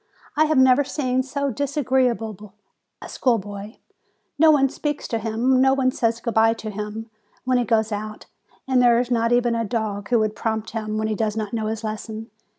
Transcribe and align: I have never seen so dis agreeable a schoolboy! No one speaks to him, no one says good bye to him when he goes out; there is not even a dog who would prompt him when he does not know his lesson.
I 0.35 0.45
have 0.45 0.57
never 0.57 0.83
seen 0.83 1.21
so 1.21 1.51
dis 1.51 1.77
agreeable 1.77 2.53
a 3.03 3.07
schoolboy! 3.07 3.75
No 4.39 4.49
one 4.49 4.67
speaks 4.67 5.07
to 5.09 5.19
him, 5.19 5.61
no 5.61 5.75
one 5.75 5.91
says 5.91 6.19
good 6.19 6.33
bye 6.33 6.55
to 6.55 6.71
him 6.71 7.11
when 7.45 7.59
he 7.59 7.65
goes 7.65 7.91
out; 7.91 8.25
there 8.67 8.97
is 8.99 9.11
not 9.11 9.31
even 9.31 9.53
a 9.53 9.63
dog 9.63 10.09
who 10.09 10.17
would 10.17 10.35
prompt 10.35 10.71
him 10.71 10.97
when 10.97 11.07
he 11.07 11.13
does 11.13 11.37
not 11.37 11.53
know 11.53 11.67
his 11.67 11.83
lesson. 11.83 12.31